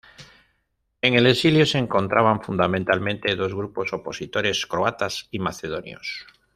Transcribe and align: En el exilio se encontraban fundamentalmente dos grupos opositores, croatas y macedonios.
En 1.03 1.13
el 1.13 1.27
exilio 1.27 1.63
se 1.67 1.77
encontraban 1.77 2.41
fundamentalmente 2.41 3.35
dos 3.35 3.53
grupos 3.53 3.93
opositores, 3.93 4.65
croatas 4.65 5.27
y 5.29 5.37
macedonios. 5.37 6.25